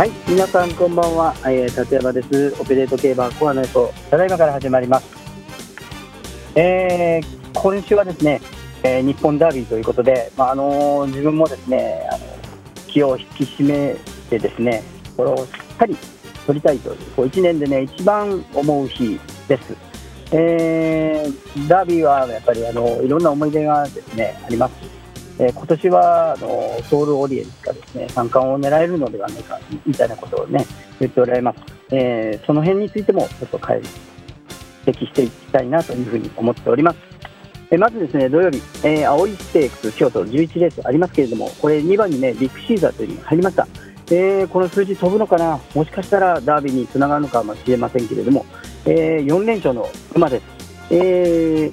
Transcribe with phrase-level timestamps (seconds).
[0.00, 2.56] はい、皆さんこんばんは、えー、立山です。
[2.58, 5.06] オペレート競馬コアの予想、ただいまから始まります。
[6.54, 8.40] えー、今週はですね、
[8.82, 12.24] えー日本ダービーということで、まああのー自分もですね、あの
[12.86, 13.96] 気を引き締め
[14.30, 14.82] てですね、
[15.18, 15.94] これをしっかり
[16.46, 19.76] 取りたいという、こう1年でね、一番思う日です。
[20.32, 24.72] えーダービーはやっぱりあのいろんな思い出がですねあります。
[25.40, 30.66] えー今年はあのソウルオリエンスがですね三冠を狙えるのではないかみたいなことをね
[31.00, 31.58] 言っておられます。
[31.90, 33.80] えーその辺についてもちょっと解
[34.84, 36.98] 析していきたいなというふうに思っております。
[37.70, 43.66] えーまずですね土曜日、えー、青いステークス京都11レースありますけれどもこれ2番にねビッグシーザーというのが入りました。
[44.10, 45.58] えーこの数字飛ぶのかな？
[45.74, 48.44] もしかしたらダービーにつながるのかもしれませんけれども、
[48.84, 50.44] え4連勝の馬です。
[50.90, 51.72] え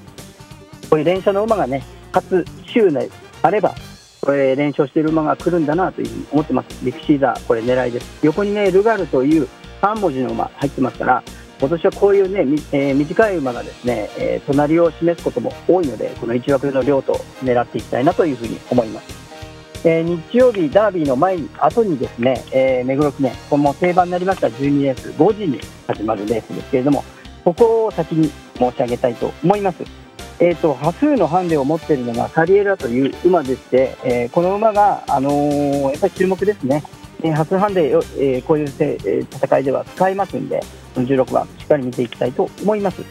[0.88, 1.82] こういう連勝の馬がね、
[2.12, 3.10] かつ週内
[3.42, 3.74] あれば、
[4.20, 6.84] これ連勝している馬が来るんだなというふうに思ってます。
[6.84, 8.24] ビッグシーザー、これ狙いです。
[8.24, 9.48] 横にね、ルガルという
[9.80, 11.22] 3文字の馬入ってますから、
[11.60, 12.40] 今年はこういうね、
[12.72, 19.86] えー短い馬がですね、えー隣を示すことも多いので、この1枠の量と狙っていきたいなというふうに思います。
[19.88, 27.04] えー日曜日、ダービーの前に、後にですね、え目黒記念、これも定番になりました12レース、5時に始まるレースですけれども、
[27.44, 30.07] ここを先に申し上げたいと思います。
[30.40, 36.84] えー、と多数のハンデを持っているのがサリエラという馬でして、えーこの馬が、あのーやっぱり注目ですね、
[37.22, 40.60] えー、多数ハンデを、えーこういうせ、え戦いでは使いますんで、
[40.94, 43.02] 16番、しっかり見ていきたいと思います。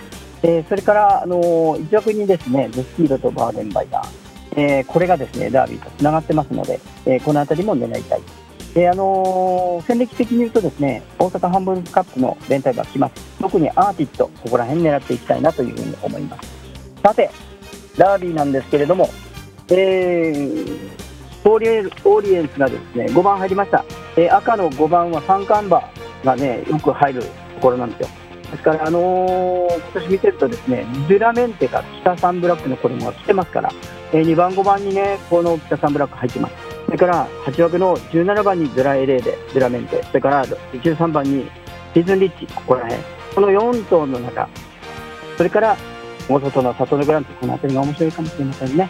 [0.44, 4.09] えそれから、あのー一枠にですねズスキードとバーデンバイダー、
[4.55, 8.22] えこれがですねダービーとつながってますので、えこの辺りも狙いたい。
[8.73, 16.56] であの戦歴的に言うとですね大阪ハンブルカップの連帯が来ます特にアーティットここら辺狙っていきたいなというふうに思います
[17.03, 17.29] さて
[17.97, 19.09] ダービーなんですけれども、
[19.69, 21.07] えー
[21.45, 23.85] オーリエンオーリエンスがですね5番入りました、
[24.17, 25.81] えー赤の5番は三冠馬
[26.25, 27.27] がねよく入ると
[27.61, 28.07] ころなんですよ。
[28.51, 33.71] ですから、あのー今年見てるとですねデュラメンテが北サンブラックの子供が来てますから、
[34.11, 36.55] え2番5番にねこの北サンブラック入ってます。
[36.86, 41.49] それから8枠の17番にドラエレーでドラメンテ、それから13番に
[41.93, 43.02] シーズンリッチ、ここら辺、
[43.36, 44.47] この4頭の中、
[45.36, 45.77] それから
[46.30, 48.89] 大外の里のグランプリ、この辺りが面白いかもしれませんね。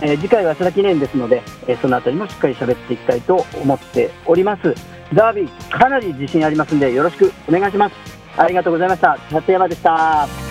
[0.00, 4.74] えー次回は朝田記念ですので、えーその辺りもしっかり喋っていきたいと思っております。
[5.14, 7.94] ダービー、かなり自信ありますんで、よろしくお願いします。
[8.36, 9.18] ありがとうございました。
[9.30, 10.47] 立山でした。